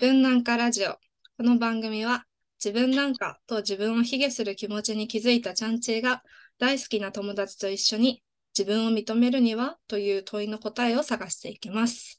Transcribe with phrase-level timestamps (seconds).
[0.00, 0.92] 自分なんかラジオ。
[1.36, 2.24] この番組は
[2.56, 6.22] 自分なんかと自分を卑下する気持ちに気づいたチャンチーが
[6.58, 8.22] 大好きな友達と一緒に
[8.58, 12.18] 自分を認めるにはという問いの答えを探していきます。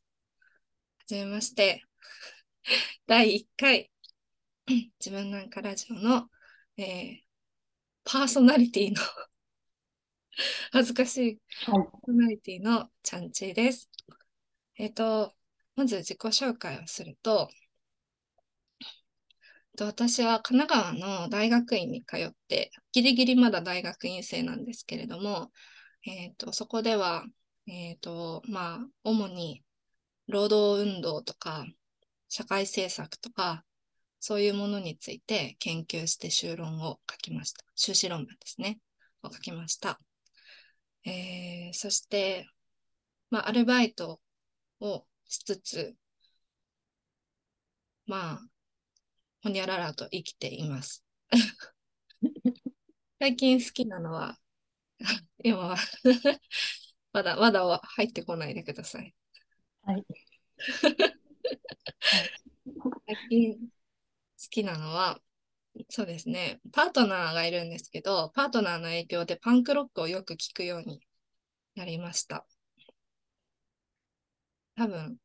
[0.99, 1.83] はじめまして。
[3.07, 3.89] 第1回
[5.03, 6.29] 自分なんかラジオの、
[6.77, 7.17] えー、
[8.03, 9.01] パーソナリティの
[10.71, 11.75] 恥ずかしいパー
[12.05, 13.89] ソナリティのチャンチーです。
[14.75, 15.33] えっ、ー、と、
[15.75, 17.49] まず自己紹介をすると、
[19.79, 25.51] 私は神奈川の大学院に通って、ギリギリまだ大学院生なんですけれども、
[26.05, 27.25] えーと、そこでは、
[27.67, 29.63] えーとまあ、主に
[30.27, 31.65] 労働運動とか
[32.27, 33.63] 社会政策とか
[34.19, 37.63] そういうものについて研究して修論を書きました。
[37.75, 38.79] 修士論文ですね。
[39.23, 39.99] を書きました。
[41.05, 42.47] えー、そして、
[43.29, 44.19] まあ、アルバイト
[44.79, 45.95] をしつつ、
[48.05, 48.50] まあ、
[49.43, 51.03] ほにゃららと生きています。
[53.19, 54.37] 最近好きなのは、
[55.43, 55.77] 今は
[57.13, 59.13] まだ、まだは入ってこないでください。
[59.83, 60.05] はい。
[63.07, 63.67] 最近好
[64.49, 65.19] きなのは、
[65.89, 71.01] そうですね、パートナーがいるんですけど、パートナーの影響でパンクロックをよく聞くように
[71.75, 72.45] なりました。
[74.75, 75.17] 多分、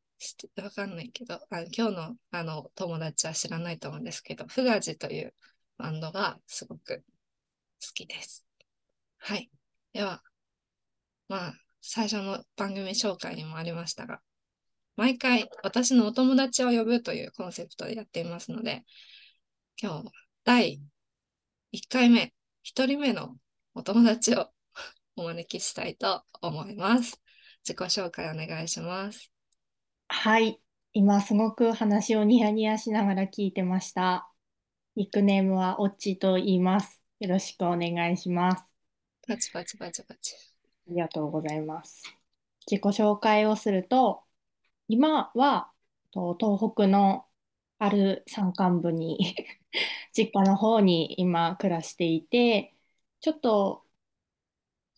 [0.55, 5.33] わかんないけど、あ今日のあの友達は知らないと思うんですけど、フガジという
[5.77, 7.03] バンドがすごく
[7.81, 8.45] 好きです。
[9.19, 9.49] はい。
[9.93, 10.21] では、
[11.27, 14.21] まあ、最初の番組紹介にもありましたが、
[14.95, 18.83] 毎回私のお友達を呼ぶというコンセプトでやっていますので、
[19.81, 20.11] 今日、
[20.43, 20.81] 第
[21.71, 22.33] 1回目、
[22.63, 23.37] 1人目の
[23.75, 24.49] お友達を
[25.15, 27.21] お招きしたいと思います。
[27.63, 29.36] 自己紹介お願いします。
[30.09, 30.59] はい。
[30.93, 34.31] 今すごく話をニヤニヤしながら聞いてました。
[34.95, 37.01] ニックネームはオッチと言います。
[37.19, 38.63] よろしくお願いします。
[39.27, 40.35] パチパチパチパチ。
[40.87, 42.03] ありがとうございます。
[42.69, 44.23] 自己紹介をすると、
[44.87, 45.71] 今は
[46.13, 46.37] 東
[46.73, 47.25] 北の
[47.79, 49.35] ある山間部に
[50.13, 52.73] 実家の方に今暮らしていて、
[53.19, 53.86] ちょっと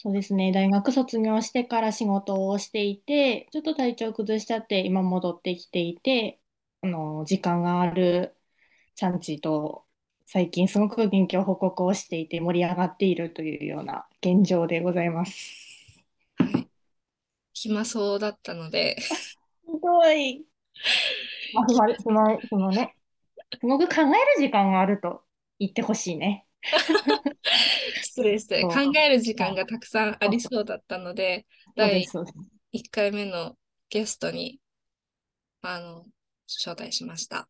[0.02, 0.54] そうですね。
[0.54, 6.40] 大学卒業してから仕事をしていて、ちょっと体調崩しちゃって今戻ってきていて、
[6.82, 8.34] あの、時間がある
[8.96, 9.86] チャンチと
[10.26, 15.36] 最近すごく元気を報告をしていて盛り上がっているというような現状でございます。
[16.38, 16.70] はい。
[17.54, 19.02] 暇そうだったので。
[19.02, 19.18] す
[19.81, 20.46] ごい。
[21.56, 22.96] あ、その、そのね、
[23.60, 25.24] すごく考える時間があると
[25.60, 26.46] 言ってほしいね。
[28.19, 33.56] 失礼して、考える時間がたくさんありそうだったので、第1回目の
[33.90, 34.59] ゲストに
[35.62, 36.06] あの
[36.47, 37.38] 招待しました。
[37.40, 37.47] あ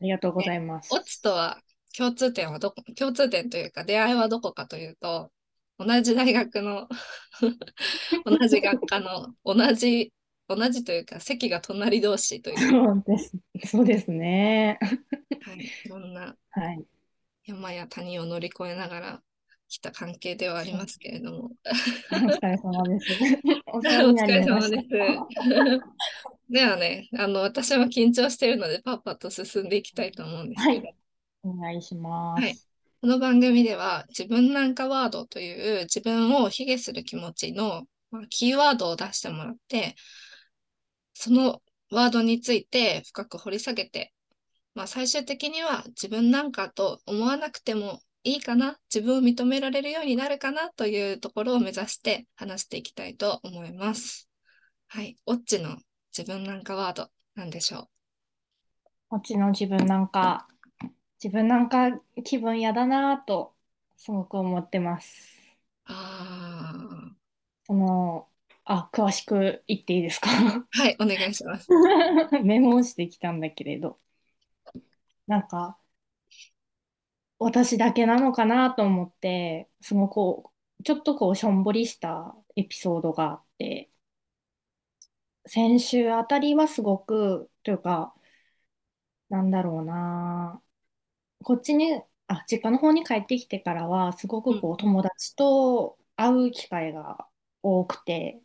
[0.00, 0.92] りがとうございます。
[0.94, 1.60] オチとは
[1.96, 5.30] 共通点はどこ、共通点というか出会いはどこかというと、
[5.78, 6.88] 同じ大学の
[8.24, 10.12] 同じ学科の同じ
[10.48, 12.58] 同じというか席が隣同士という。
[12.58, 13.32] そうです。
[13.66, 14.78] そうですね。
[15.42, 16.84] はい、いろんなはい。
[17.44, 19.22] 山や谷を乗り越えながら
[19.68, 21.50] 来た関係ではありますけれども。
[22.10, 23.06] お疲れ様です。
[23.66, 24.88] お疲れ様です。
[26.50, 30.86] ではね、あの私は緊張しているのでパッパと進んでいきたいと思うんですけど。
[30.86, 30.94] はい、
[31.44, 32.42] お願いします。
[32.42, 32.56] はい
[33.00, 39.94] この番組では自分なんかワードという自分を卑下する気持ちの、まあ、キーワードを出してもらって、
[41.14, 41.62] その
[41.92, 44.12] ワードについて深く掘り下げて
[44.78, 50.70] まあ、最終的には自分なんかと思わなくてもいいかな、自分を認められるようになるかな？
[50.70, 54.28] というところを目指して話していきたいと思います。
[54.88, 55.16] はい。
[55.26, 55.76] オッチの
[56.16, 57.88] 自分なんかワードなんでしょ
[59.10, 59.16] う？
[59.16, 60.48] オッチの自分なんか、
[61.22, 61.90] 自分なんか
[62.24, 63.54] 気分嫌だなと
[63.96, 65.38] すごく思ってます。
[65.86, 67.14] ああ。
[67.64, 68.28] その、
[68.64, 70.28] あ、詳しく言っていいですか？
[70.28, 71.68] はい、お願いします。
[72.44, 73.98] メモをしてきたんだけれど。
[75.26, 75.78] なんか、
[77.38, 80.50] 私だけなのかなと思って、すごく
[80.84, 83.90] ちょっとこうしょんぼりしたエピソードがあって、
[85.46, 88.14] 先週あたりはすごく、というか、
[89.28, 90.62] なんだろうな、
[91.44, 97.28] こっちに、あ、実家の方に帰ってきてからは、すごくこう友達と会う機会が
[97.62, 98.42] 多くて、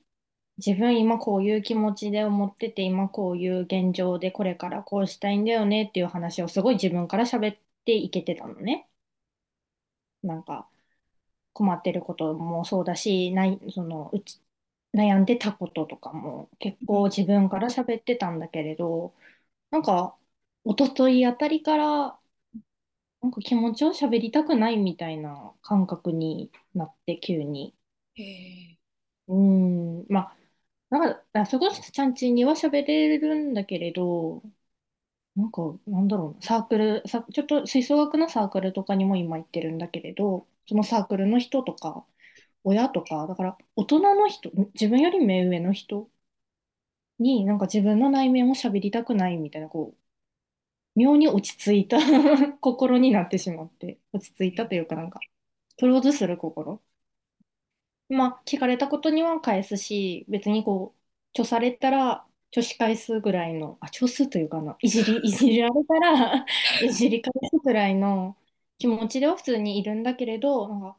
[0.58, 8.90] 自分今こういう気持ちで思ってて、今こういう現状でこれからこうしたいんだよねっていう話をすごい自分から喋っていけてたのね。
[10.24, 10.70] なんか
[11.54, 14.42] 困ってることもそうだし、ないそのうち
[14.96, 19.16] 悩んでたこととかも結構自分から喋ってたんだけれど、
[19.72, 20.18] なんか
[20.66, 22.20] 一昨日あたりから、
[23.24, 27.74] なんか気持ちを喋りたくないみたいな感覚になって、急に。
[28.16, 28.78] へえ。
[29.28, 30.38] うーん、まあ、
[30.90, 34.44] なんか、あそこそちゃんちには喋れるんだけれど、
[35.36, 42.06] なんか、なんだろう、サークル、さ、ちょっと吹奏楽のサークルとかにも今行ってるんだけれど、そのサークルの人とか、
[42.64, 46.10] 親とか、だから大人の人、自分より目上の人
[47.20, 51.98] に、なんか自分の内面を喋りたくないみたいな、こう、妙に落ち着いた
[52.62, 55.20] 心になってしまって、落ち着いたというかなんか、
[55.80, 56.82] クローズする心。
[58.10, 61.00] まあ、聞かれたことには返すし、別にこう、
[61.32, 66.46] 著されたら、著し返すぐらいの、あ、著すというかな、いじり、 いじられたら
[66.84, 68.38] いじり返すぐらいの
[68.78, 70.98] 気持ちでは普通にいるんだけれど、なんか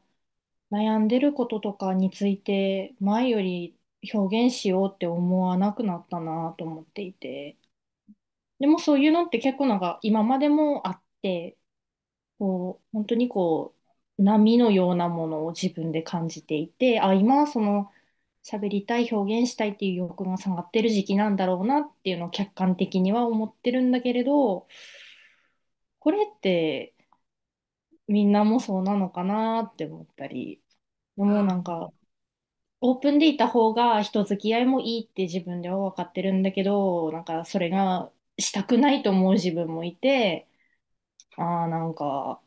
[0.71, 3.77] 悩んでることとかについて、前より
[4.13, 7.57] 表現しようって思わなくなったなと思っていて。
[8.59, 11.57] でもそういうのって結構なんか今までもあって、
[12.39, 13.75] こう、本当にこ
[14.19, 17.91] う、波のようなものを自分で感じていて、あ、今はその
[18.45, 24.67] 喋りたい、表現したいっていう欲が下がってる時期なんだろうなっていうのを客観的には思ってるんだけれど、
[25.99, 26.93] これって
[28.07, 30.61] みんなもそうなのかなって思ったり、
[31.17, 31.91] でもなんか、
[32.81, 40.47] オープンでいた方が人付き合いもいいって自分では分かってるんだけど、なんかそれがしたくないと思う自分もいて、
[41.37, 42.41] ああ、なんか、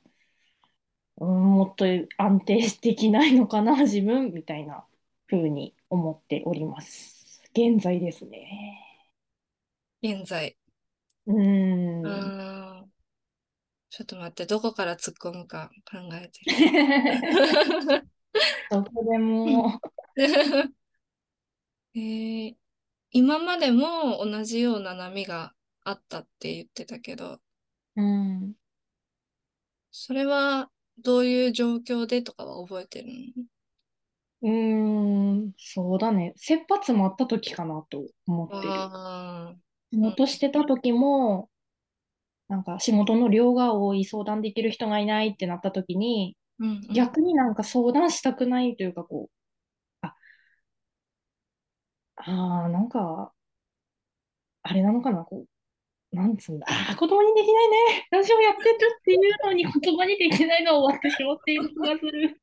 [1.17, 1.85] うん、もっと
[2.17, 4.87] 安定してきないのかな、自分みたいな
[5.29, 7.43] 風に思っております。
[7.55, 8.79] 現在ですね。
[10.03, 10.57] 現在。
[11.27, 11.33] う
[12.03, 12.33] うーん。
[12.33, 12.93] ーん。
[13.91, 16.57] ちょっと待って、どこから突っ込むか考えてる。
[18.71, 19.81] どこでうんも、
[21.95, 22.57] えー
[23.13, 27.41] 今までも同じような波があったって言ってたけど、
[27.97, 28.55] うん。
[29.91, 33.11] それはどういう状況でとかは覚えてる
[34.43, 34.51] うー
[35.49, 36.33] ん、そうだね。
[36.37, 38.91] 切羽詰まった時かなと思のってる。
[38.95, 39.57] ああ
[39.93, 41.51] 仕事してた時も、
[42.49, 46.95] なんか仕事の量が多い、相談できる人がいないってなった時に、うん、うん。
[46.95, 50.15] 逆になんか相談したくないというか、こう、あ、
[52.17, 53.33] あーなんか、
[54.63, 55.47] あれなのかな、こ
[56.13, 58.09] う、なんつうんだ、あー、言葉にできないね。
[58.11, 62.41] ラジオやってるっていうのに言葉にできないのを終わってしまっている気がする。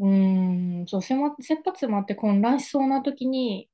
[0.00, 3.68] うーん、そう、せま、切羽詰まって混乱しそうな時に、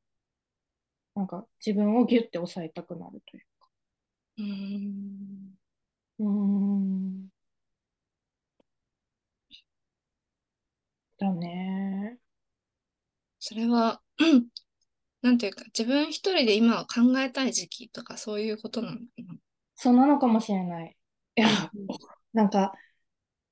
[1.15, 3.45] なんか自分をギュッて抑えたくなるという。
[4.39, 5.57] うーん
[6.21, 7.29] うーん、
[11.19, 12.19] だね。
[13.39, 14.49] それは、う ん
[15.23, 19.37] なんていうか、自分一人で今は考えたい時期とかそういうことなのかな？
[19.77, 20.97] そうなのかもしれない。
[21.37, 21.73] いうん、や、
[22.33, 22.75] なんか、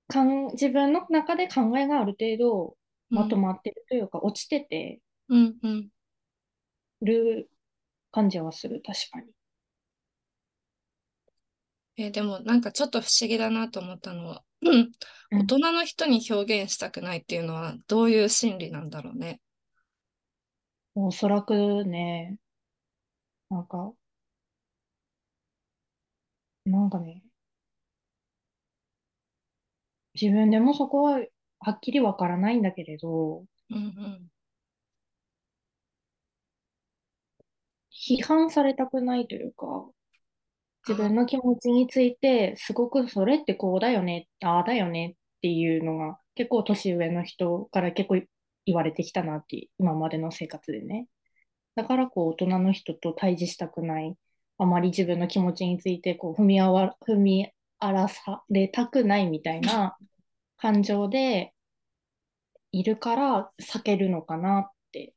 [0.09, 2.77] かん、自分の中で考えがある程度
[3.11, 5.91] うん、まとまってるというか、落ちててうん、うん。
[7.03, 7.49] る
[8.13, 9.33] 感じはする、確かに。
[11.97, 14.93] えーでもなんかちょっと不思議だなと思ったのは、うん、
[15.31, 15.41] うん。
[15.41, 19.41] 大人の人に表現したくないっていうのはどういう心理なんだろうね。
[20.97, 22.37] おそらくね、
[23.51, 23.95] なんか、
[26.67, 27.24] なんかね、
[30.21, 31.21] 自分でもそこは
[31.61, 34.31] はっきりわからないんだけれど、うん、うん。
[37.91, 39.91] 批判されたくないというか、
[40.87, 48.21] 自分の気持ちについて、すごくそれってこうだよね、ああだよねっていうのが、結構年上の人から結構
[48.67, 51.09] 言われてきたなって、今までの生活でね。
[51.77, 54.15] だからこう、大人の人と対峙したくない、
[54.59, 59.97] あまり自分の気持ちについてこう踏みあわ、踏み荒らされたくないみたいな
[60.57, 61.53] 感情で
[62.73, 65.15] いるから避けるのかなって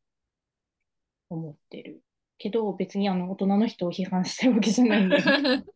[1.30, 2.04] 思ってる。
[2.40, 5.64] けど別にあの大人の人を批判してるわけじゃないんだよね。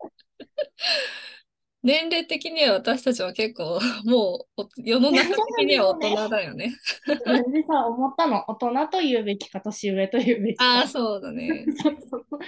[1.84, 6.12] 年齢的には私たちは結構もうお世の中的には大。
[6.12, 6.72] 人だよね。
[7.08, 8.46] でさ、思ったの。
[8.48, 10.88] 大人と言うべきか、年上と言うべきああ、か。
[10.88, 11.66] そうだね。
[11.82, 12.40] そ うそうそう。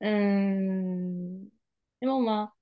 [0.00, 1.44] うーん。
[2.00, 2.55] でもまあ、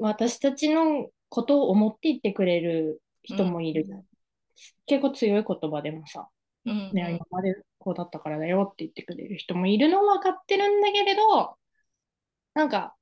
[0.00, 4.04] 私たちのことを思って言ってくれるうん、人もいるじゃん。
[4.86, 6.28] 結構強い言葉でもさ、
[6.66, 7.16] うん、ね、うん。
[7.16, 11.56] 今までこうだったからだよって言ってくれる人もいるのは分かってるんだけれど、
[12.54, 12.94] なんか、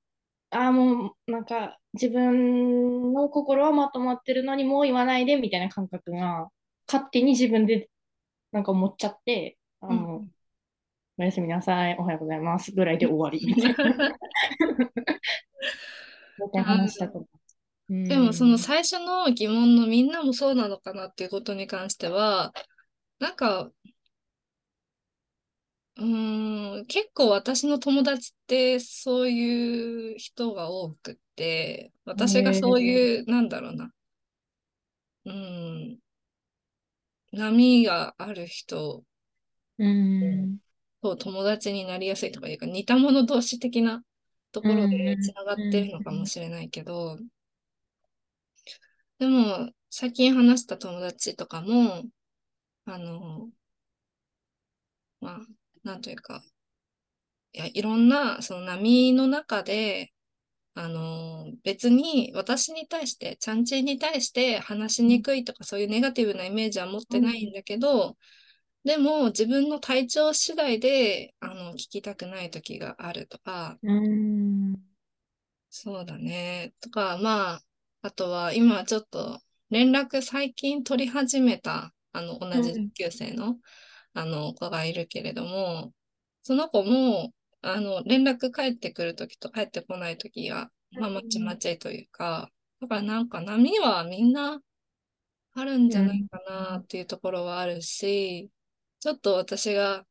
[0.51, 6.49] ああ、もう、なんか、自分の心はまとまってるのにもう言わないでみたいな感覚が、
[6.87, 7.91] 勝手に自分で
[8.53, 10.29] なんか思っちゃって、あうん、の、
[11.19, 14.17] おやすみなさい、おはようございますぐらいで終わりみたいな。
[16.89, 17.27] したこと。
[17.91, 18.59] うでもそのん。
[18.59, 22.53] 最初の疑問のみんなもそうなのかなっていうことに関しては、
[23.21, 23.71] なんか、
[25.97, 33.93] うーん、結構私の友達ってそういう人が多くって、私がそうえいう、なんだろうな、
[35.25, 35.99] うん、
[37.33, 39.05] 波がある人
[39.79, 40.59] うん。
[41.03, 44.03] と友達になりやすいとかいうか、似た者同士的な
[44.53, 45.35] とうころでつん。
[45.35, 46.27] ながってるのかもうん。
[46.27, 47.19] しれないけど、
[49.19, 52.05] でも、最近話した友達とかも、
[52.87, 53.51] あの、
[55.21, 55.47] まあ、
[55.85, 56.43] なんというか、
[57.53, 60.13] いや、いろんな、その波の中で、
[60.75, 68.17] あの、別に私に対して、ちゃんちんに対して話しにくいとかそういうネガティブなイメージは持ってないんだけど、
[68.85, 74.75] でも自分の体調次第で、あの、聞きたくない時があるとか、うん。
[75.71, 76.75] そうだね。
[76.81, 77.63] とか、まあ、
[78.03, 82.91] あとは今ちょっと連絡最近取り始めた、あの、同じ同うん。
[82.95, 83.59] 級生の、
[84.15, 85.95] あの、子がいるけれども、
[86.43, 94.61] その子も、あの、連絡返ってくるときと返ってこないときが、まあ、まちまちというか、だからなんか波はみんな
[95.55, 96.29] あるんじゃないうん。
[96.31, 98.51] かなっていうところはあるし、
[99.03, 100.07] ちょっと私が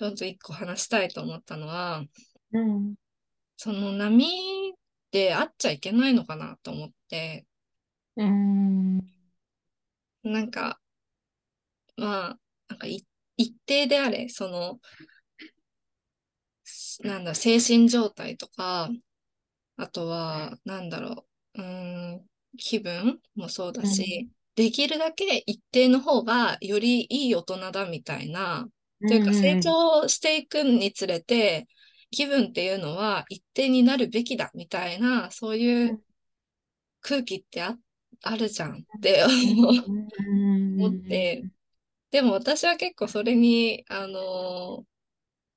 [0.00, 2.04] ちょっと一個話したいと思ったのは、
[2.52, 2.94] うん。
[3.56, 4.74] その波
[5.12, 7.46] で会っちゃいけないのかなと思って、
[8.16, 8.98] うん。
[10.24, 10.80] なんか、
[11.96, 13.06] まあ、なんかい
[13.36, 14.80] 一定であれ、その、
[17.04, 18.90] なんだ、精神状態とか、
[19.76, 22.26] あとは、なんだろう、うーん、
[22.58, 28.66] 気分もそうだし、できるだけ一定の方がよりいい大人だみたいな、
[29.00, 29.60] うというか成ん。
[29.60, 31.68] 長していくにつれて、
[32.10, 36.02] 気分っていうのは一定になるべきだみたいな、そういう
[37.02, 37.76] 空気ってあ、
[38.22, 39.24] あるじゃんって
[40.76, 41.44] 思って、
[42.10, 44.84] でも私は結構それに、あの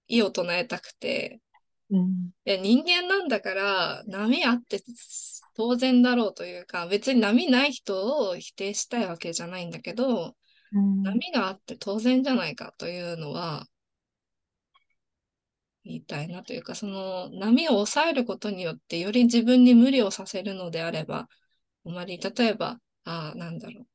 [0.07, 1.41] 異を唱えたくて、
[1.91, 2.31] うん。
[2.45, 4.81] いや人間なんだから波あって
[5.55, 10.35] 当然だろうというか、別に波ない人を否定したいわけじゃないんだけど、
[10.73, 11.03] うん。
[11.03, 13.67] 波があって当然じゃないかというのは
[15.83, 21.27] 言いたいなというか、その波を抑えることによってより自分に無理をさせるのであれば、
[21.85, 23.87] あまり、例えば、ああ、なんだろう。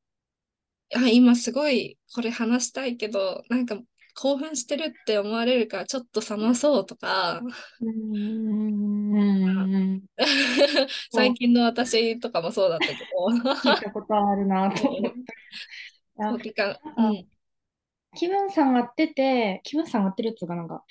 [0.95, 3.77] あ、今すごいこれ話したいけど、なんか
[4.19, 7.39] 興奮してるって思われるからちょっと冷まそうとか、
[7.81, 7.85] う
[8.17, 10.01] ん。
[11.11, 12.99] 最近の私とかもそうだったけど、
[13.53, 15.09] 聞いたことあるなと思った。
[15.09, 15.13] い
[16.17, 16.37] や、そう、
[17.13, 17.27] ん
[18.15, 20.83] 気分下がってて、気分下がってるっていうかなんか、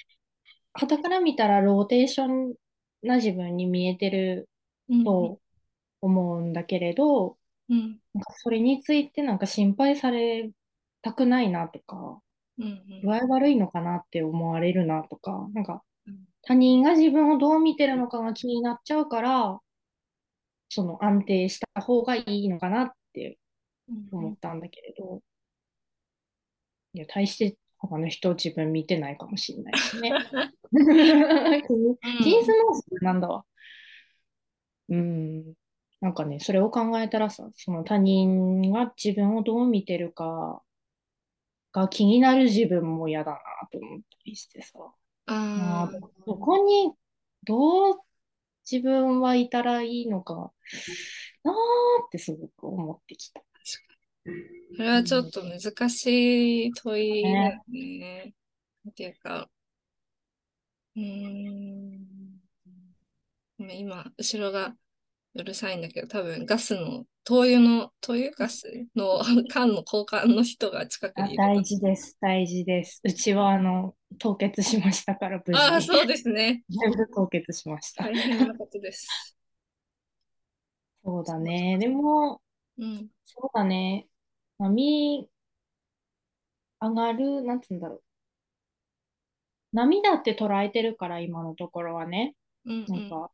[0.75, 2.55] 傍から見たらローテーション
[3.03, 4.49] な自分に見えてる
[4.89, 5.41] うん、と
[6.01, 7.37] 思うんだけれど、
[7.69, 10.51] うん、なんかそれについてなんか心配され
[11.03, 12.21] たくないなとか、
[12.59, 19.61] 具合悪いのかなって思われるなとか、なんかうん、他人が自分をどう見てるのかが気になっちゃうから、
[20.69, 23.39] その安定した方がいいのかなって
[24.13, 25.23] 思ったんだけれど、
[26.95, 30.13] いや、大して他の人を自分見てないかもしれないしね。
[30.73, 33.45] ジーンズノーズなんだわ。
[34.89, 35.55] うん。
[36.01, 40.63] なんかね、それを考えたらさ、その他人が自分をどう見てるか
[41.81, 43.39] が気になる自分も嫌だな
[43.73, 44.75] と思ったりしてさ。
[45.27, 46.95] あどどこに、
[47.45, 48.01] どう
[48.71, 50.53] 自分はいたらいいのか
[51.45, 51.55] なー
[52.07, 53.41] ってすごく思ってきた。
[53.41, 53.45] あ、
[54.77, 57.99] それはちょっうん、と難しい問いだよね。
[57.99, 58.35] ね。
[58.91, 59.51] っていうか、
[60.97, 62.41] うーん、
[63.59, 64.77] 今、後ろが
[65.35, 69.19] うるさいんだけど、多分ガスの、灯油の、灯油ガスの
[69.49, 73.01] 缶の交換の人が近くあ、にいるか大事です、大事です。
[73.03, 75.61] うちは、あの、凍結しましたから、無ら。
[75.61, 75.83] ああ。
[75.83, 76.63] そうですね。
[76.71, 78.05] 全部凍結しました。
[78.05, 79.37] 大変なことです。
[81.03, 81.79] そうだね。
[81.79, 82.41] でそも、
[82.79, 82.85] う。
[82.85, 84.07] うん、そうだね。
[84.59, 85.29] 波
[86.81, 88.03] 上がる、なんつうんだろう。
[89.73, 92.37] 波だって捉えてるから、今のところはね。
[92.67, 93.31] うん、うん、なんか、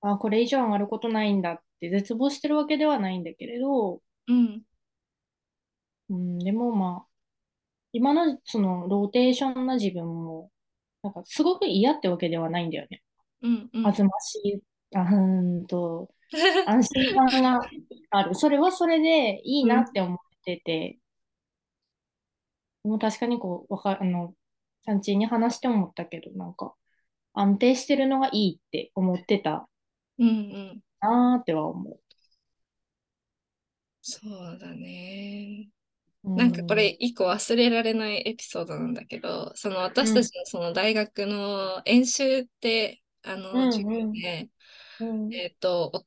[0.00, 4.62] あ、これ以上上がることないんだって絶望してるわけではないんだけれど、うん、
[6.10, 7.06] うん、でもまあ、
[7.92, 10.50] 今のそのローテーションな自分も、
[11.02, 13.02] なんかすごく嫌ってわけではないんだよね。
[13.42, 13.86] うん、うん。
[13.86, 14.62] あずましい、
[14.96, 16.10] あんと、
[16.66, 17.60] 安心感が
[18.10, 18.34] ある。
[18.34, 20.98] それはそれでいいうん、なって思ってて、
[22.84, 24.34] もう確かにこう、わか、あの、
[24.82, 26.74] さんちに話して思ったけど、なんか、
[27.32, 29.68] 安定してるのがいいって思ってた
[30.18, 30.80] うんうん。
[31.08, 31.98] なーっては思
[34.02, 35.70] そうだね。
[36.24, 36.30] う。
[36.30, 44.50] うなんかこれ、一個忘れられないエピソードなんだけど、その私たちのその大学の演習って、あの、うん授業で、
[45.00, 46.06] うん、えっと、お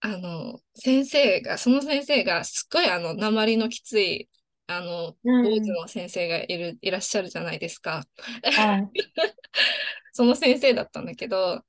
[0.00, 4.30] あの、先生が、その先生が、すっごいあの、鉛のきつい、
[4.68, 8.04] あの、うん坊主の先生がいる、いらっしゃるじゃないですか。
[8.44, 8.90] はい。
[10.12, 11.62] その先生だったんだけど、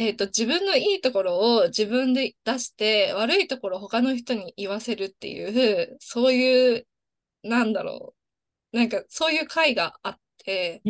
[0.00, 6.86] えっと、自分のいいところを自分で出して、悪いところを他の人に言わせるっていう、そういう、
[7.42, 8.14] なんだろ
[8.72, 8.76] う。
[8.78, 10.84] なんか、そういう会があって。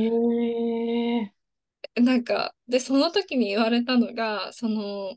[1.97, 5.17] なんか、で、その時に言われたのが、その、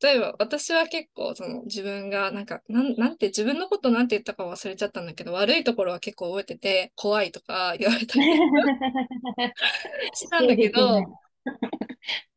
[0.00, 8.22] 例えば私は結構その自分がなんかなんなんて自分のことなんて言ったか忘れちゃったんだけど悪いところは結構覚えてて怖いとか言われたり
[10.14, 11.02] したんだけど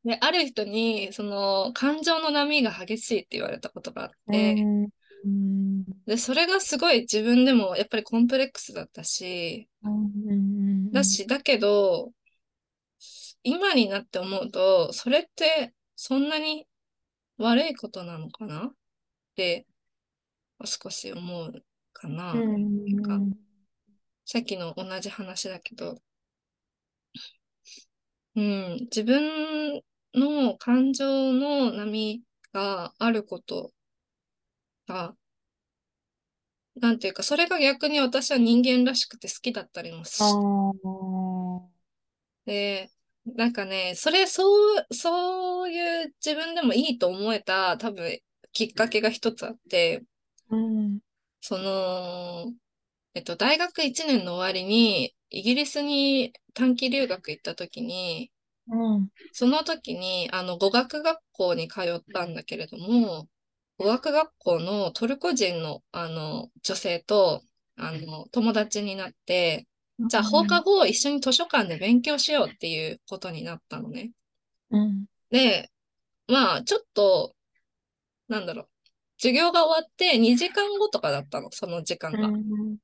[0.03, 4.65] である人にその感情の波が激しいって言われたことがあっうて
[6.05, 9.67] でそれがすごい自分でもやっぱりコンプレックスだったし。
[9.83, 12.11] うんだしだけど
[13.43, 16.65] 今になって思うとそれってそんなに
[17.37, 18.67] 悪いことなのかな？
[18.67, 18.71] っ
[19.35, 19.65] て
[20.63, 22.31] 少し思うかな。
[22.31, 23.33] うなんかん
[24.25, 25.99] さっきの同じ話だけど、
[28.35, 29.81] うん、自分
[30.13, 32.21] の感情の波
[32.53, 33.71] があること
[34.87, 35.15] が、
[36.75, 41.75] なんていうか、それが逆に私は人間らしくて好きだったりもしあー。
[42.45, 42.91] て、
[43.25, 44.43] なんかね、それ、そ
[44.79, 48.19] う、そういう自分でもいいと思えた多分
[48.51, 50.03] きっかけが一つあって、
[50.49, 50.99] うん。
[51.41, 52.53] その、
[53.15, 58.31] えっと、大学1年の終わりに、イギリスに短期留学行った時に、
[58.67, 63.27] うんその時に、あの、語学学校に通ったんだけれども、
[63.77, 67.41] 語学学校のトルコ人の、あの、女性と、
[67.77, 69.67] あの、友達になって、
[70.07, 74.11] じゃあ放課後一緒に図書館で勉強しようっていうことになったのね。
[74.71, 75.69] うんで、
[76.27, 77.35] まあ、ちょっと、
[78.27, 78.69] なんだろう。
[79.17, 82.27] 授業が終わって2時間後とかだったの、その時間が。
[82.27, 82.77] うん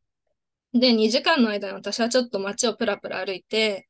[0.73, 3.89] で、2時間の間に私はちょっと街をプラプラ歩いて、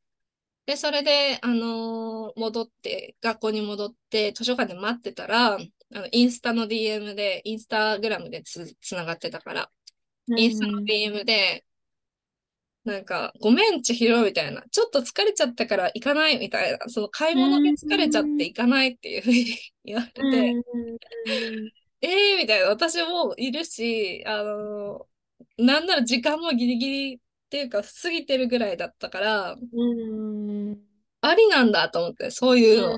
[0.65, 5.59] で、それで、あのー戻って、学校に戻って、図書館で待ってたら、あ
[5.91, 9.71] の、インスタの DM で、インスタグラムでつ、つながってたから、
[10.35, 11.65] インスタの DM で、
[12.83, 14.63] なんか、ごめん、千尋みたいな。
[14.71, 16.79] ちょっと疲れちゃったから行かないみたいな。
[16.89, 20.59] その買い物で疲れちゃって行かないっていうふうに 言われて、
[22.01, 22.67] えーみたいな。
[22.69, 25.10] 私もいるし、あのー
[25.57, 30.77] なんなら時間もギリギリっていうか過ぎてるぐらいだったから、うん。
[31.21, 32.97] ありなんだと思って、そういうの。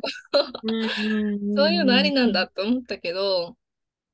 [0.63, 1.55] うん。
[1.55, 3.57] そういうのありなんだと思ったけど、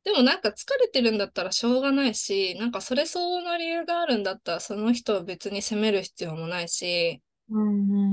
[0.03, 7.21] でもなんか疲れてるんだったらしょうがないし、なんかそれ相応の理由があるんだったらその人を別に責める必要もないし、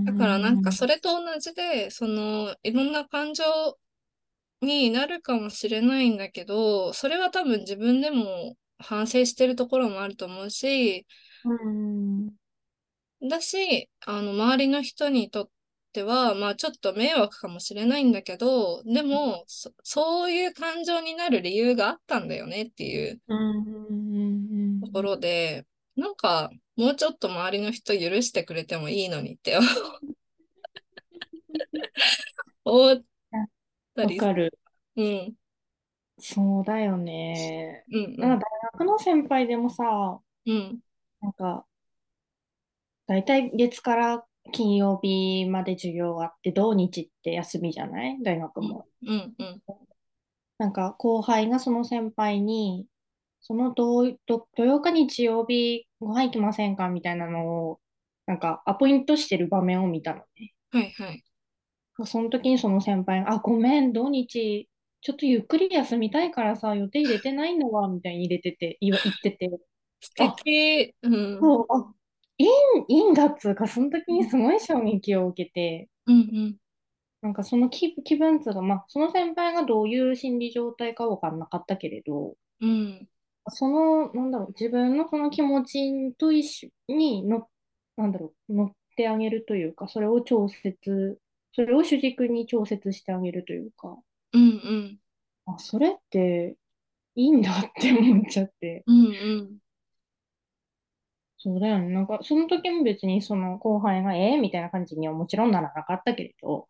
[0.05, 3.45] だからなんかそれと同じで、そのいろんな感情
[4.61, 11.07] になるかもしれないんだけど、それは多分自分でも反省してるところもあると思うし、
[11.45, 12.31] うん
[13.23, 15.51] だし、あの、周りの人にとっ
[15.93, 29.57] ては、まあちょっと迷惑かもしれないんだけど、でも、そ、そういう感情になる理由があったんだよねっていううんところで、なんか、もうちょっと周りの人許してくれてもいいのにって
[32.65, 33.03] 思っ
[33.95, 34.59] たり、わかる。
[34.97, 35.35] うん、
[36.19, 37.85] そうだよね。
[37.93, 40.79] うん、なんか大学の先輩でもさ、うん、
[41.21, 41.67] なんか、
[43.07, 48.23] 大体月から金曜日まで授業があって、土日って休みじゃない？
[48.23, 48.87] 大学も。
[49.03, 49.63] うん、うん、
[50.59, 52.87] なんか後輩がその先輩に、
[53.41, 57.81] その土土土曜か日曜日ご飯行きませんかみたいなのを、
[58.27, 60.55] なんかアポイントしてる場面を見たのね。
[60.71, 61.25] はい、はい。
[62.05, 64.69] その時にその先輩が、あ、ごめん、土日、
[65.01, 69.51] ちょっとゆっくり休みたいからさ、予定入れてないんだわ、みたいに入れてて、言わ言ってて、
[70.01, 70.95] 素敵。
[71.03, 71.93] うん、そう、あ、
[72.39, 72.51] いいん、
[72.89, 76.57] いいんだっつうか、その時にすごい衝撃を受けて、うん、うん、
[77.23, 83.09] なんかその気、気分つうか、まあ、その先輩がどういう心理状態かわかんなかったけれど、うん、
[83.49, 87.49] その、なんだろう、自分のその気持ちと一緒にの、
[87.97, 91.21] なんだろう、乗ってあげるというか、それを調節、
[91.53, 93.97] それを主軸に調節してあげるというか、
[94.37, 95.01] うん、うん、
[95.47, 96.57] あ、それって
[97.17, 99.11] いいんだって思っちゃって、うん、う
[99.43, 99.59] ん。
[101.39, 101.89] そうだよね。
[101.89, 106.69] なんか、その時も別にその後輩がええみたいな感じにはもちろんならなかったけれど、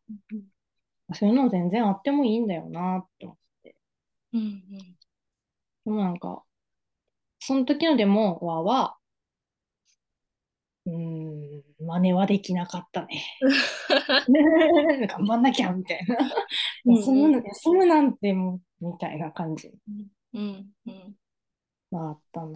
[1.15, 3.77] そういうの全然あってもいいんだよなって思って。
[4.35, 4.45] うんう
[4.77, 4.79] ん。
[4.79, 6.45] でもなんか、
[7.41, 8.99] その時のでも、わは、
[10.87, 13.25] うーん、真似はできなかったね。
[15.09, 16.17] 頑張んなきゃみたいな。
[16.87, 19.71] うんうん休む、休むなんてもう、みたいな感じ
[20.35, 21.15] うんうん。
[21.93, 22.53] があったなぁ。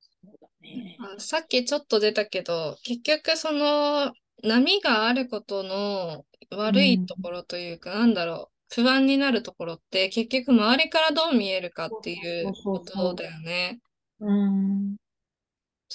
[0.00, 0.96] そうだね。
[1.00, 13.80] あさっきちょっと出たけど、結局その波があることの悪いところというか、なんだろう、不安になるところって結局周りからどう見えるかっていうことだよね。
[14.20, 14.96] うん。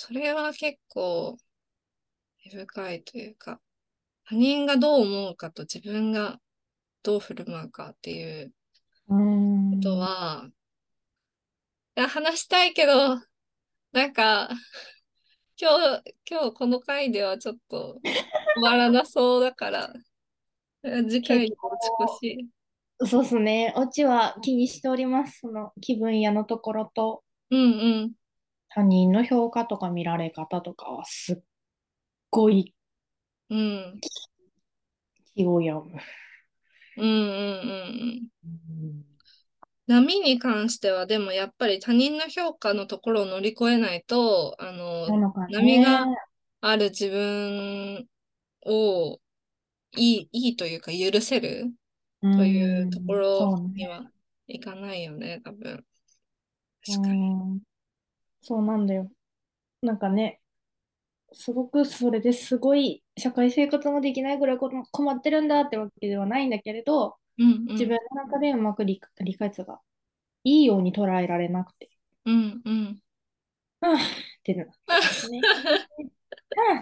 [0.02, 1.38] それは結構
[2.46, 3.60] 根深いというか、
[4.24, 6.40] 他人がどう思うかと自分が
[7.04, 8.54] どう振る舞うかっていう
[9.10, 9.72] うん。
[9.76, 10.48] ことは、
[11.98, 13.18] いや話したいけど、
[13.92, 14.48] なんか、
[15.60, 18.00] 今日、今日この回ではちょっと
[18.56, 19.94] 終わらなそうだから、
[21.10, 21.56] 次回に持
[22.22, 23.10] ち越し。
[23.12, 23.74] そうですね。
[23.76, 25.40] オチは気にしております。
[25.42, 27.66] その気分屋のところと、うんう
[28.06, 28.19] ん。
[28.70, 31.38] 他人の評価とか見られ方とかはすっ
[32.30, 32.74] ごい
[33.50, 34.00] うん。
[35.36, 36.00] 気を読む。
[36.98, 39.04] うんうんうんうん。
[39.88, 45.80] 波に関しては、でもやっぱり他人の評価のところを乗り越えないと、あなの、ね。
[45.80, 46.06] 波が
[46.62, 48.08] ある自分
[48.68, 49.20] を
[49.98, 51.72] いい、いいというか許せる
[52.22, 53.58] とというところ。
[53.76, 54.04] には
[54.48, 55.74] いかないよね、多分。
[55.74, 55.84] う
[56.86, 57.60] 確かに。
[58.42, 58.46] ん。
[58.46, 59.12] そうなんだよ。
[59.82, 60.42] なんかね、
[61.32, 67.66] すごくそれですごい社会生活もできないぐらいこ困ってるんだってわけではないんだけれど、うんうん。
[67.74, 69.80] 自分の中でうまく理理解が
[70.44, 71.90] いいように捉えられなくて、
[72.26, 73.00] うんうん。
[73.82, 73.98] ああっ
[74.44, 74.72] てなね。
[74.72, 74.74] あ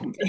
[0.04, 0.20] あって。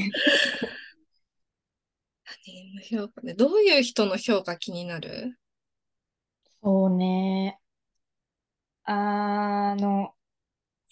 [2.91, 3.35] 評価ね。
[3.35, 5.39] どういう人の評価気になる？
[6.63, 7.61] そうね。
[8.85, 10.15] あの、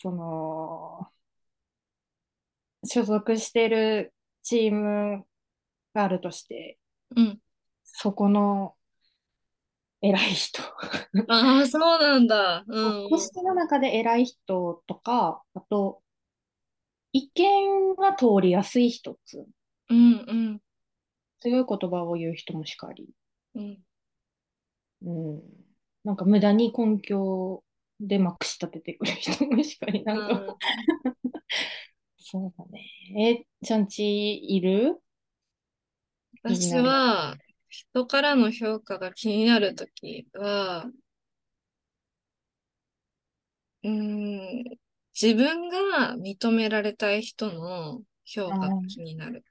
[0.07, 1.09] その、
[2.85, 4.14] 所属してる
[4.45, 5.27] チーム
[5.95, 6.79] があるとして、
[7.16, 7.40] うん。
[7.83, 8.77] そこの
[10.01, 10.62] 偉い人。
[11.27, 12.64] ああ、そうなんだ。
[12.69, 16.01] うん組織の中で偉い人とか、あと、
[17.12, 19.49] 意見が通りやすい人っつう、
[19.90, 20.62] うんうん
[21.40, 23.09] 強い言葉を言う人もしかり、
[23.57, 23.85] うん。
[25.03, 25.42] うん、
[26.05, 27.64] なんか無駄に根拠
[28.00, 30.56] でまくし立ててくる人もしかり、なんか、うん
[32.18, 33.46] そうだね。
[33.62, 35.00] え、ちゃんちいる
[36.42, 37.37] 私は、
[37.68, 40.90] 人からの評価が気になるときは、
[43.82, 44.64] うーん、
[45.20, 49.44] 自分が認められたい人の評価が気になる。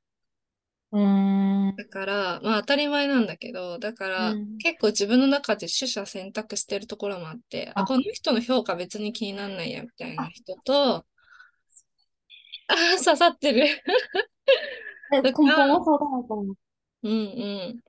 [0.96, 1.76] うーん。
[1.78, 11.06] だから、まあ当たり前なんだけど、だからうん結構自分の中で取捨選択してるところもあって、あ、あこの人の評価別に気になんないや、みたいな人と、
[12.68, 13.66] あー、刺さってる。
[15.12, 16.56] えだから根本はそうだなと思う。
[17.04, 17.16] うんう
[17.74, 17.82] ん。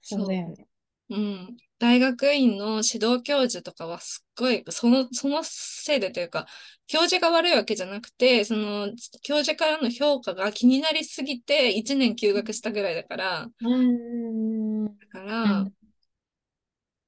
[0.00, 0.66] そうだよね。
[1.14, 1.56] うん。
[1.78, 6.46] 大学院の指導教授とかはすっごい、その、そのせいでというか、
[6.86, 8.88] 教授が悪いわけじゃなくて、その、
[9.22, 14.98] 教授からの評価が気になりすぎて、1年休学したぐらいだから、うーん。
[14.98, 15.72] だから、うん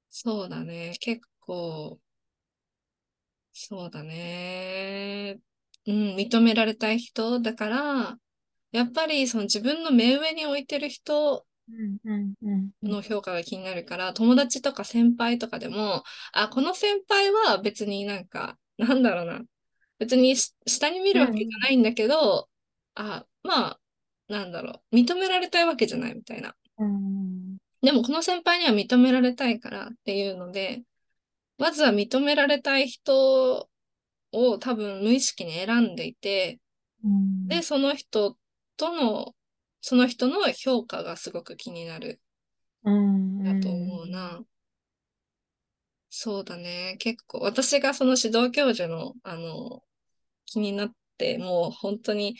[0.09, 0.95] そうだね。
[0.99, 1.99] 結構、
[3.53, 5.39] そうだね。
[5.87, 8.17] うん、認められたい人だから、
[8.71, 11.45] やっぱりその自分の目上に置いてる人
[12.83, 19.41] の評価が気になるから、友達とか先輩とかでも、あ、この先輩は別になんか、なんだろうな。
[19.97, 22.49] 別にし下に見るわけじゃないんだけど、
[22.95, 23.79] あ、まあ、
[24.27, 24.95] なんだろう。
[24.95, 26.55] 認められたいわけじゃないみたいな。
[26.77, 30.81] うんでもこの先輩には認められたいからっていうので、
[31.59, 33.69] まずは認められたい人
[34.31, 36.59] を多分無意識に選んでいて、
[37.03, 38.37] うんで、その人
[38.77, 39.35] との、
[39.87, 42.19] その人の評価がすごく気になる
[42.85, 44.43] うんだと思うな。
[46.09, 46.95] そうだね。
[46.97, 49.83] 結構、私がその指導教授の、あの、
[50.47, 52.35] 気になって、もう本当に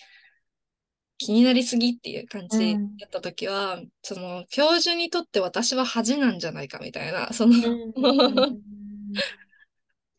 [1.20, 8.60] 気になりすぎっていう感じうんだったときは、その、教授にとって私は恥なんじゃないかみたいな、その、うん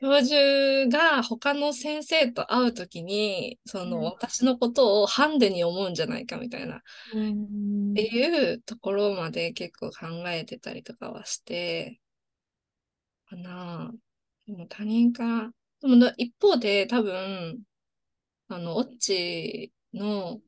[0.07, 4.05] 教授が他の先生と会うときに、その、うん。
[4.05, 6.81] 私のことをハンデに思うんじゃないかみたいな、っ
[7.13, 7.95] うん。
[7.95, 12.01] ていうところまで結構考えてたりとかはして、
[13.29, 13.91] かな。
[13.91, 13.93] あ
[14.47, 17.63] でも他人からでも一方で多分、
[18.49, 20.41] あの、オッチの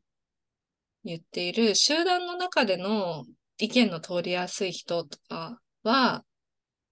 [1.04, 3.24] 言っている集団の中での
[3.58, 6.24] 意見の通りやすい人とかは、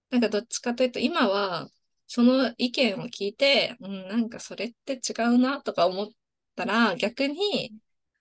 [0.09, 1.69] なんかどっちかというと今は
[2.07, 6.07] その意見を聞いて、うん、なんかそれって違うなとか思っ
[6.55, 7.73] たら逆に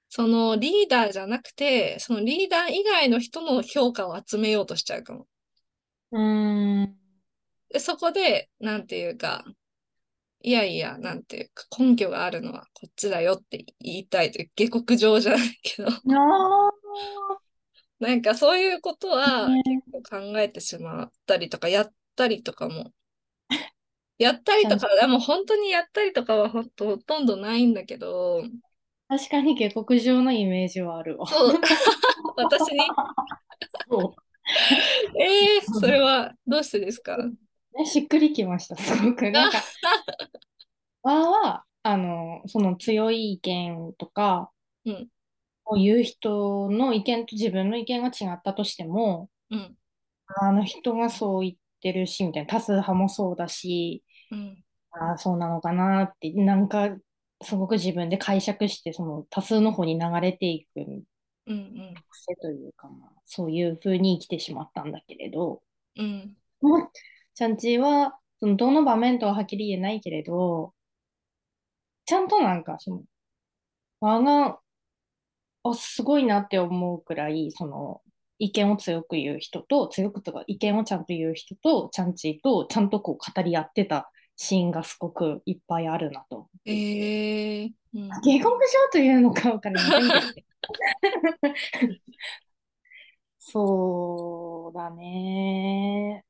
[0.09, 5.27] そのリーダーじゃなくて、そのリーダー以外の人の評価を集めようとしちゃうかも。
[6.13, 6.97] うーん。
[7.71, 9.45] で、そこで、なんていうか、
[10.43, 15.91] いやいや、なんていうか、根拠があるのはこっちだよって言いたいという、下克上じゃないけど。
[17.99, 22.93] なんかそういうことは結構考えてしまったりとか、やったりとかも。
[24.19, 28.43] やったりとか、でも本当にやったりとかはほとほとんどないんだけど。
[29.09, 31.27] 確かに下克上のイメージはあるわ。
[31.27, 31.61] そう。
[32.37, 32.81] 私に？
[33.91, 34.23] そう。
[35.21, 37.17] えー、それはどうしてですか？
[37.77, 39.31] ね、しっくりきました、すごく。
[39.31, 39.63] なんか、
[41.03, 44.51] わは、あの、その強い意見とか、
[44.85, 45.09] うん、
[45.67, 49.77] を言う人の意見と自分の意見が違ったとしても、うん、
[50.27, 56.97] あの人がそう言ってるし、みたいな、多数派もそうだし、うん、ああ、そうなのかなって、なんか、
[57.43, 60.73] すごく自分で解釈して、その多数の方に流れていく
[62.11, 65.63] 癖というか、まあ、そういうふうに生きてしまったんだけれど、
[65.97, 66.37] うん、
[67.35, 70.75] ちゃんちは、そのどの場面とははっきり言えないけれど、
[72.07, 73.03] ちゃんとなんか、その、
[74.01, 74.61] 我が、
[75.65, 78.03] あ、すごいなって思うくらい、その、
[78.39, 86.49] 意見を強く言う人と、強くとか意見をちゃんと言う人と、ちゃんちと、ちゃんとこう語り合ってたシーンがすごくいっぱいあるなと。
[86.65, 89.91] えー、うん、下克上というのかわかりません
[90.35, 90.47] けど。
[93.39, 96.25] そうだね。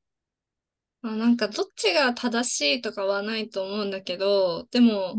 [1.03, 5.15] まあ、なんかどっちが正しいとかはないと思うんだけど、でも、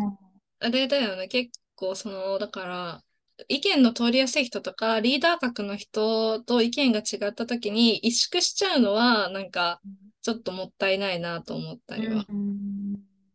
[0.59, 3.03] あれだよね、結構その、だから、
[3.47, 9.81] 意見の通りやすい人とか、リーダー格の人と意見が違った時に萎縮しちゃうのは、なんか、
[10.21, 12.25] ちょっともったいないなと思ったりは。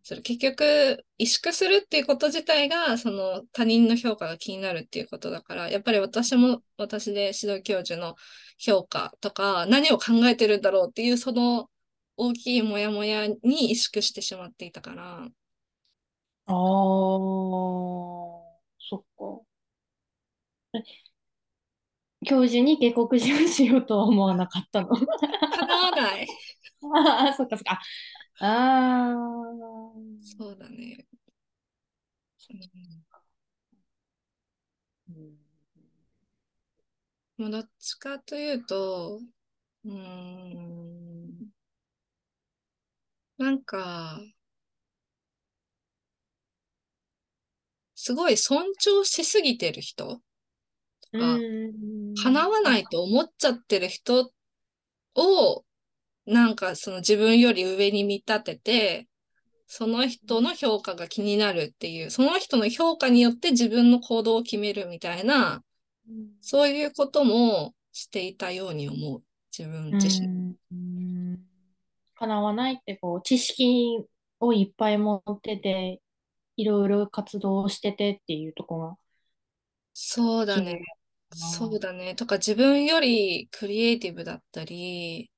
[0.04, 8.16] それ結局、萎縮するっていうこと自体が、その他人の評価が気になるっていうことだから、やっぱり私も私で指導教授の
[8.58, 11.70] 評価とか、何を考えてるんだろうっていう、その
[12.16, 13.36] 大きいモヤモヤに
[13.70, 15.28] 萎縮してしまっていたから。
[16.46, 16.52] ああ、
[18.78, 19.51] そっか。
[22.26, 24.88] 教授に下克上しようとは思わなかったの。
[24.88, 26.28] 叶わない。
[26.94, 27.80] ああ、そっかそっか。
[28.40, 29.14] ああ。
[30.22, 31.06] そうだね。
[35.08, 35.36] うん、
[37.36, 39.20] もうどっちかというと、
[39.84, 41.50] うん、
[43.36, 44.22] なんか、
[47.94, 50.20] すごい尊重しすぎてる人と
[51.12, 51.38] か、
[52.22, 54.32] 叶わないと思っちゃってる人
[55.14, 55.64] を、
[56.26, 59.08] なんかその自分より上に見立てて、
[59.66, 65.64] その人の評価が気になるっていう、その人の評価によって自分の行動を決めるみたいな、
[66.40, 69.22] そういうこともしていたように思う、
[69.56, 70.56] 自分自身。
[72.14, 74.04] 叶わないってこう知識
[74.40, 76.00] をいっぱい持ってて
[76.56, 78.96] いろいろ活動しててっていうとこが。
[79.94, 80.80] そうだね
[81.32, 82.14] そうだね。
[82.14, 85.30] とか自分よりクリエイティブだったり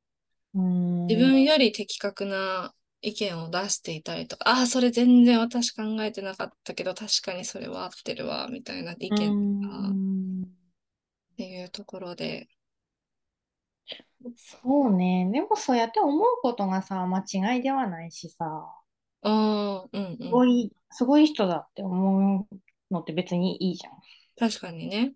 [1.08, 9.96] 自分より的確な意見を出していたりとかああそれ全然私考えてなかったけど確かにそれは合ってるわみたいな意見とかっ
[11.36, 12.48] ていうところで。
[14.36, 15.30] そうね。
[15.32, 17.20] でもそうやって思うことがさ、間
[17.54, 18.44] 違いではないしさ、
[19.22, 23.92] ああ、うんうすごい、すごい人だって思うのって別にいいじゃん。
[24.38, 25.14] 確かにね。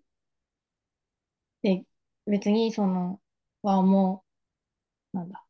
[1.61, 1.83] で、
[2.27, 3.19] 別にその、
[3.61, 4.23] はも
[5.13, 5.45] う、なんだ。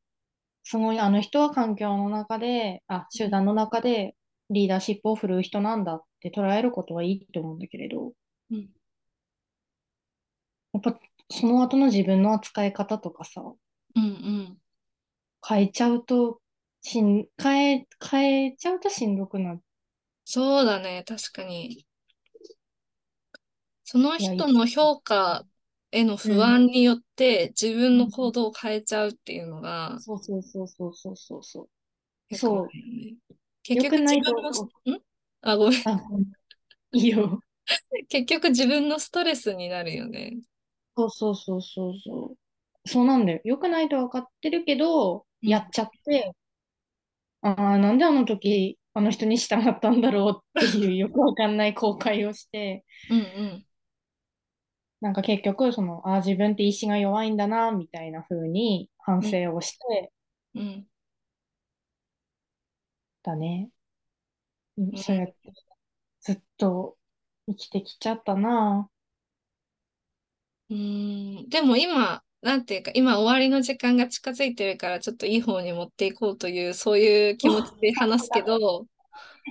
[0.64, 4.16] すごい、あの人は環境の中で、あ、集団の中で
[4.50, 8.14] リーダーシップを振るう人なんだって捉えることはいいと思うんだけれど、
[8.52, 8.70] うん。
[10.74, 13.44] やっぱその後の自分の扱い方とかさ、
[13.96, 14.58] うんうん。
[15.46, 16.42] 変えちゃうと、
[16.82, 19.62] しん、変え、変えちゃうとしんどくなる。
[20.24, 21.86] そうだね、確かに。
[23.84, 25.46] その人の評価
[25.92, 31.70] への不安によって自分の行動を変えちゃうっていうのが、そうそうそうそうそうそうそ
[32.32, 32.36] う。
[32.36, 32.70] そう。
[33.64, 35.02] 結局自分の、ん？
[35.42, 35.80] あ、ごめん。
[36.94, 37.42] いいよ。
[38.08, 40.38] 結局自分のストレスになるよね。
[40.96, 42.90] そうそうそうそうそう。
[42.90, 43.42] そうなんだよ。
[43.44, 46.34] 良くないと分かってるけど、やっちゃって、
[47.42, 53.66] ああ、なんであの時あの人に従ったんだろうっていうよくわかんない後悔をして、うんうん
[55.02, 60.12] なんか結局、その、あ自分って意志が弱いんだな、みたいな風に反省をして、
[60.56, 60.88] うん。
[63.24, 63.70] だね。
[64.78, 65.36] うん、そうやって
[66.22, 66.98] ずっと
[67.48, 68.90] 生きてきちゃったな。
[70.70, 78.86] うん、でも今、なんていうか、今終わりの時間が近づいてるから、ちょっといい方に持っていこうという、そういう気持ちで話すけど、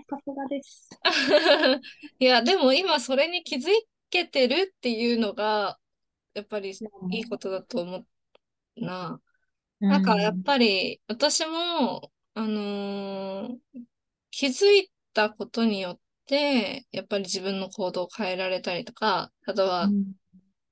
[0.08, 0.88] さすがです。
[2.18, 3.70] いや、でも今それに気づ
[4.11, 5.79] けてるっていうのが、
[6.35, 6.71] やっぱり
[7.11, 9.21] いいことだと思うな。
[9.81, 13.59] なんかやっぱり私も、あのー、
[14.31, 20.12] 気づいたことによって、やっぱり自分の行動を変えられたりとか、あとは、うん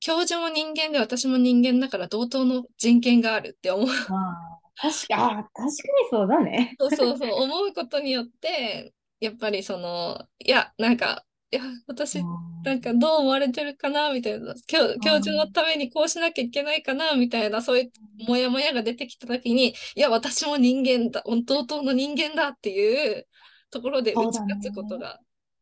[0.07, 3.89] 教授も人間で私も人間だから同等の人権があるって思う。
[3.89, 5.71] あ確か、あ確かに
[6.11, 6.77] そうだね。
[6.79, 12.23] そうそうそう、思うことによって、やっぱりその、いや、なんか、いや、私、
[12.65, 17.93] なんかどう思われてるかなみたいな、教教授のためにこうしなきゃいけないかなみたいな、そういう
[18.27, 23.27] モヤモヤが出てきたときに、いや、私も人間だ、同等の人間だっていう
[23.71, 25.21] ところで打ち勝つことが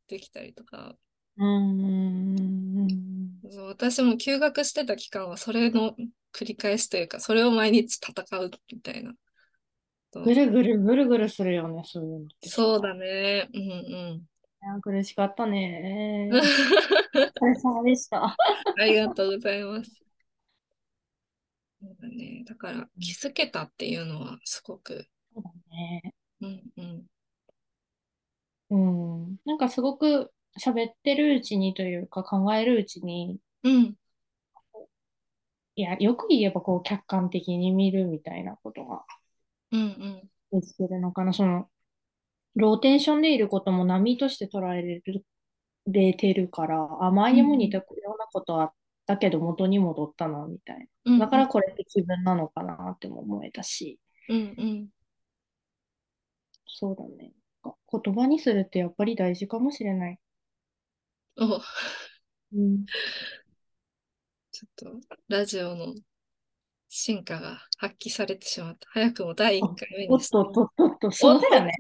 [0.09, 0.97] できたりとか。
[1.37, 2.87] うん
[3.51, 5.97] そう私も休学してた期間はそれの
[6.33, 9.13] 繰り返しというか、それを毎日戦うみたいな。
[10.13, 13.49] ぐるぐるぐるぐるするよね、そういうのそうだね。
[13.53, 13.67] うんう
[14.15, 14.23] ん。
[14.83, 16.31] 苦しかったね。
[16.33, 18.25] お疲れ様でした。
[18.25, 18.37] あ
[18.85, 20.03] りがとうございます。
[21.81, 22.45] そうだね。
[22.47, 25.09] だから気づけたっていうのはすごく。
[25.35, 26.15] そうだね。
[26.41, 27.07] うんうん。
[28.71, 33.97] うん、なんかすごく喋ってるうちにというか考えるうちに、うん、
[35.77, 39.05] いや、よく言えばこう客観的に見るみたいなことが
[40.53, 41.33] できてるのかな。
[41.33, 41.69] その、
[42.55, 45.25] ローテンションでいることも波として捉えれる
[45.87, 48.73] れてるから、あ、前にも似たようなことあっ
[49.07, 51.19] たけど元に戻ったな、みたいな。
[51.19, 53.99] だからこれって気分なのかなっても思えたし。
[54.29, 54.89] うんうん。
[56.67, 57.33] そうだね。
[57.65, 60.19] 言葉にするってやっぱり大事かもしれない。
[61.37, 61.61] お、
[62.53, 62.85] うん、
[64.53, 65.95] ちょっとラジオの
[66.89, 68.89] 進化が発揮されてしまった。
[68.91, 70.37] 早くも第1回目にして。
[70.37, 71.73] おっとっとっと、そうだよね。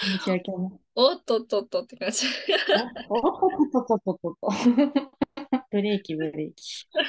[0.00, 0.72] 申し訳ない。
[0.94, 2.26] おっとっとっとって感じ。
[3.08, 3.22] おっ
[3.70, 4.48] とっとっとっとっと。
[5.70, 6.86] ブレーキ、ブレーキ。
[6.90, 7.00] 確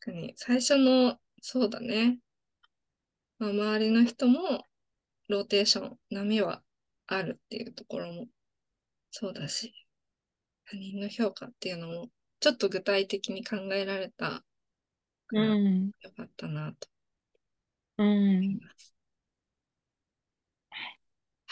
[0.00, 2.18] かに、最初の、そうだね。
[3.38, 4.66] まあ、周りの人も、
[5.28, 6.62] ローテーション、波は
[7.06, 8.26] あるっていうところも
[9.10, 9.74] そうだし、
[10.66, 14.44] 他人の評価っていうのも、ちょっと具体的に考えられた
[15.26, 16.88] から、よかったなと
[17.98, 18.94] 思います。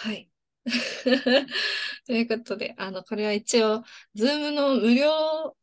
[0.00, 0.30] はい。
[2.06, 3.82] ということで、あの、これは一応、
[4.14, 5.56] ズームの無料、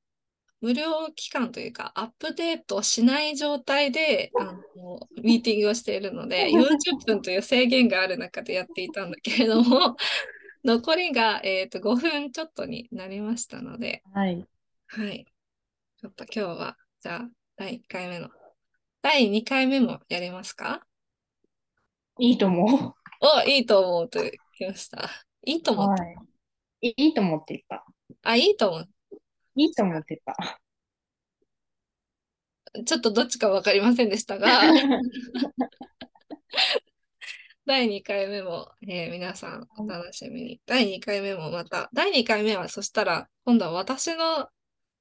[0.60, 9.96] 無料期間というか、アップデートしない状態で、あの、ミーティングをしているので、 40分という制限がある中でやっていたんだけれども、
[10.66, 14.46] 残りが、えーと、5分ちょっとになりましたので、はい。
[14.88, 15.26] はい。
[16.02, 18.30] ちょっと今日は、じゃあ、第1回目の。
[19.02, 20.86] 第2回目もやりますか？
[22.20, 23.05] いいと思う。
[23.26, 24.20] お、いいと思うと
[24.58, 25.10] きました。
[25.46, 26.02] いいと思って。
[26.02, 26.10] は
[26.82, 27.86] い、いいと思って言った。
[28.24, 28.90] あ、いいと思う。
[29.56, 30.60] いいと思ってた。
[32.86, 34.62] ちょっとどっちかわかりませんでしたが、
[37.66, 40.62] 第2回目も、えー、皆さんお楽しみに。
[40.66, 44.50] 第2回目もまた、第2回目はそしたら、今度は私の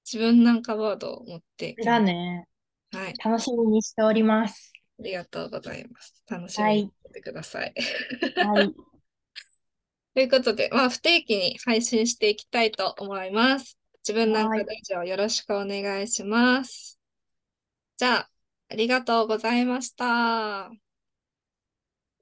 [0.05, 2.47] 自分なんかワードを持ってだね。
[2.93, 3.15] はい。
[3.23, 4.73] 楽しみにしております。
[4.99, 6.23] ありがとうございます。
[6.29, 7.75] 楽しみにしてください。
[8.37, 8.75] はい。
[10.15, 13.79] ということで、まあ、不定期に配信していきたいと思います。
[14.07, 17.01] 自分なんかラジオよろしくお願いします。
[17.97, 18.31] じゃあ、
[18.69, 20.71] ありがとうございました。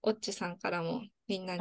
[0.02, 1.60] オッチさんからもみんなに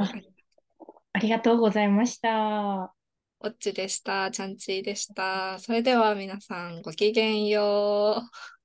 [1.13, 2.93] ありがとうございました。
[3.39, 4.31] オッチでした。
[4.31, 5.59] チャンチーでした。
[5.59, 8.60] それでは皆さんごきげんよう。